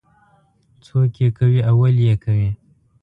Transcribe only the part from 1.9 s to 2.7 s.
یې کوي.